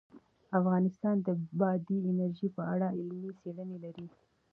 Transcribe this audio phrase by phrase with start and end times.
[0.59, 1.27] افغانستان د
[1.59, 4.05] بادي انرژي په اړه علمي څېړنې لري.